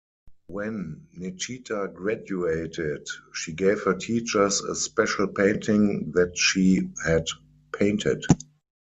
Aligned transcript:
When 0.47 1.05
Nechita 1.15 1.93
graduated, 1.93 3.05
she 3.33 3.53
gave 3.53 3.81
her 3.83 3.93
teachers 3.93 4.59
a 4.61 4.73
special 4.73 5.27
painting 5.27 6.11
that 6.15 6.35
she 6.35 6.89
had 7.05 7.27
painted. 7.71 8.25